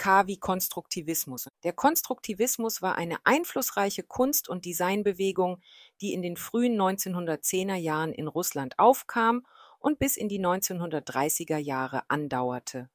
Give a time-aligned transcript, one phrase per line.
[0.00, 1.50] K wie Konstruktivismus.
[1.62, 5.60] Der Konstruktivismus war eine einflussreiche Kunst- und Designbewegung,
[6.00, 9.44] die in den frühen 1910er Jahren in Russland aufkam
[9.78, 12.88] und bis in die 1930er Jahre andauerte.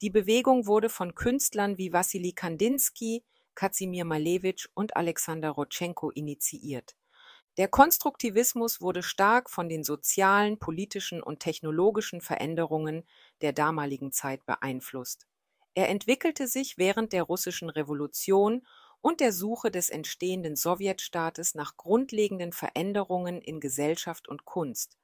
[0.00, 3.22] Die Bewegung wurde von Künstlern wie Wassily Kandinsky,
[3.54, 6.96] Kazimir Malevich und Alexander Rodchenko initiiert.
[7.58, 13.04] Der Konstruktivismus wurde stark von den sozialen, politischen und technologischen Veränderungen
[13.42, 15.26] der damaligen Zeit beeinflusst.
[15.78, 18.66] Er entwickelte sich während der Russischen Revolution
[19.00, 24.98] und der Suche des entstehenden Sowjetstaates nach grundlegenden Veränderungen in Gesellschaft und Kunst.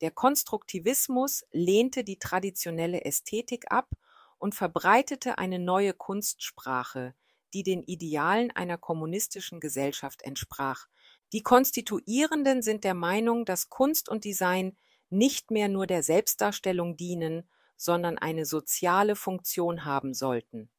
[0.00, 3.90] Der Konstruktivismus lehnte die traditionelle Ästhetik ab
[4.38, 7.14] und verbreitete eine neue Kunstsprache,
[7.52, 10.86] die den Idealen einer kommunistischen Gesellschaft entsprach.
[11.34, 14.74] Die Konstituierenden sind der Meinung, dass Kunst und Design
[15.10, 20.70] nicht mehr nur der Selbstdarstellung dienen, sondern eine soziale Funktion haben sollten.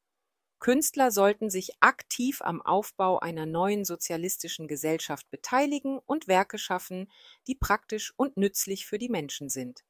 [0.58, 7.10] Künstler sollten sich aktiv am Aufbau einer neuen sozialistischen Gesellschaft beteiligen und Werke schaffen,
[7.46, 9.84] die praktisch und nützlich für die Menschen sind.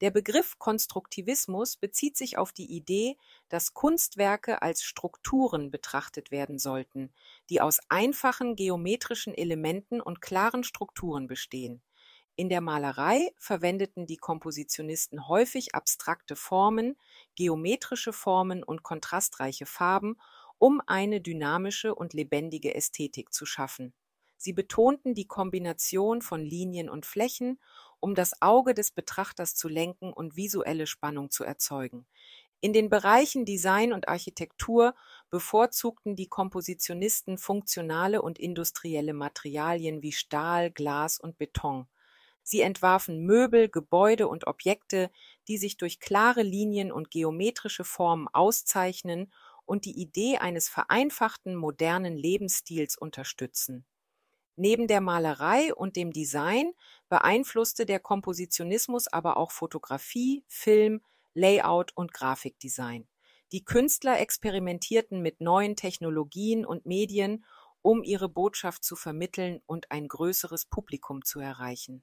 [0.00, 3.16] Der Begriff Konstruktivismus bezieht sich auf die Idee,
[3.48, 7.12] dass Kunstwerke als Strukturen betrachtet werden sollten,
[7.48, 11.82] die aus einfachen geometrischen Elementen und klaren Strukturen bestehen.
[12.36, 16.96] In der Malerei verwendeten die Kompositionisten häufig abstrakte Formen,
[17.36, 20.16] geometrische Formen und kontrastreiche Farben,
[20.58, 23.94] um eine dynamische und lebendige Ästhetik zu schaffen.
[24.36, 27.60] Sie betonten die Kombination von Linien und Flächen,
[28.00, 32.04] um das Auge des Betrachters zu lenken und visuelle Spannung zu erzeugen.
[32.60, 34.94] In den Bereichen Design und Architektur
[35.30, 41.86] bevorzugten die Kompositionisten funktionale und industrielle Materialien wie Stahl, Glas und Beton.
[42.44, 45.10] Sie entwarfen Möbel, Gebäude und Objekte,
[45.48, 49.32] die sich durch klare Linien und geometrische Formen auszeichnen
[49.64, 53.86] und die Idee eines vereinfachten modernen Lebensstils unterstützen.
[54.56, 56.72] Neben der Malerei und dem Design
[57.08, 61.00] beeinflusste der Kompositionismus aber auch Fotografie, Film,
[61.32, 63.08] Layout und Grafikdesign.
[63.52, 67.44] Die Künstler experimentierten mit neuen Technologien und Medien,
[67.82, 72.02] um ihre Botschaft zu vermitteln und ein größeres Publikum zu erreichen.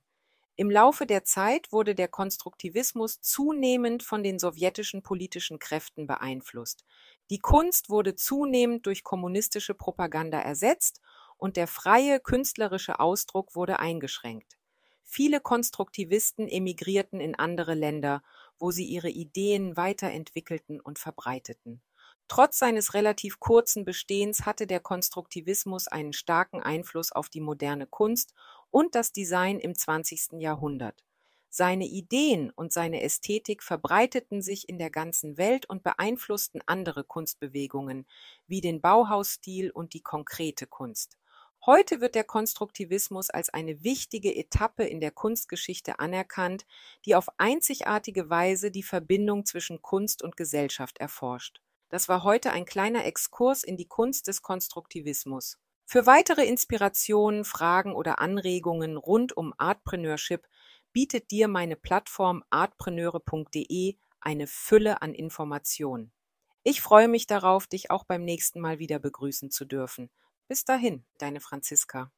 [0.62, 6.86] Im Laufe der Zeit wurde der Konstruktivismus zunehmend von den sowjetischen politischen Kräften beeinflusst.
[7.32, 11.02] Die Kunst wurde zunehmend durch kommunistische Propaganda ersetzt
[11.38, 14.60] und der freie künstlerische Ausdruck wurde eingeschränkt.
[15.04, 18.22] Viele Konstruktivisten emigrierten in andere Länder,
[18.60, 21.82] wo sie ihre Ideen weiterentwickelten und verbreiteten.
[22.28, 28.34] Trotz seines relativ kurzen Bestehens hatte der Konstruktivismus einen starken Einfluss auf die moderne Kunst
[28.72, 30.40] und das Design im 20.
[30.40, 31.04] Jahrhundert.
[31.50, 38.08] Seine Ideen und seine Ästhetik verbreiteten sich in der ganzen Welt und beeinflussten andere Kunstbewegungen
[38.48, 41.18] wie den Bauhausstil und die konkrete Kunst.
[41.66, 46.66] Heute wird der Konstruktivismus als eine wichtige Etappe in der Kunstgeschichte anerkannt,
[47.06, 51.62] die auf einzigartige Weise die Verbindung zwischen Kunst und Gesellschaft erforscht.
[51.90, 55.60] Das war heute ein kleiner Exkurs in die Kunst des Konstruktivismus.
[55.92, 60.48] Für weitere Inspirationen, Fragen oder Anregungen rund um Artpreneurship
[60.94, 66.14] bietet dir meine Plattform artpreneure.de eine Fülle an Informationen.
[66.64, 70.10] Ich freue mich darauf, dich auch beim nächsten Mal wieder begrüßen zu dürfen.
[70.48, 72.10] Bis dahin, deine Franziska.